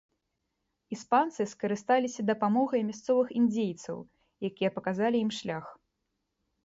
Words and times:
Іспанцы 0.95 1.41
скарысталіся 1.51 2.21
дапамогай 2.31 2.81
мясцовых 2.89 3.27
індзейцаў, 3.43 3.97
якія 4.51 4.69
паказалі 4.79 5.17
ім 5.27 5.31
шлях. 5.43 5.65